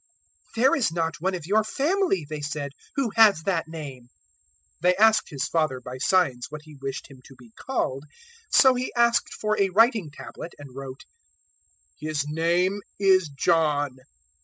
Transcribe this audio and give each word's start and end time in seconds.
001:061 0.55 0.55
"There 0.63 0.75
is 0.75 0.91
not 0.91 1.21
one 1.21 1.35
of 1.35 1.45
your 1.45 1.63
family," 1.63 2.25
they 2.27 2.41
said, 2.41 2.71
"who 2.95 3.11
has 3.15 3.43
that 3.43 3.67
name." 3.67 4.05
001:062 4.81 4.81
They 4.81 4.95
asked 4.95 5.29
his 5.29 5.47
father 5.47 5.79
by 5.79 5.99
signs 5.99 6.47
what 6.49 6.63
he 6.63 6.73
wished 6.81 7.05
him 7.07 7.21
to 7.25 7.35
be 7.35 7.51
called. 7.55 8.05
001:063 8.51 8.55
So 8.61 8.73
he 8.73 8.93
asked 8.95 9.33
for 9.35 9.61
a 9.61 9.69
writing 9.69 10.09
tablet, 10.09 10.55
and 10.57 10.75
wrote, 10.75 11.01
"His 11.99 12.25
name 12.27 12.81
is 12.97 13.29
John." 13.29 13.95